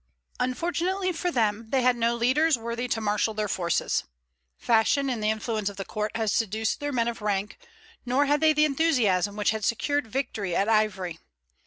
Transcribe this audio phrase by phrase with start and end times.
[0.39, 4.03] Unfortunately for them they had no leaders worthy to marshal their forces.
[4.57, 7.59] Fashion and the influence of the court had seduced their men of rank;
[8.03, 11.19] nor had they the enthusiasm which had secured victory at Ivry.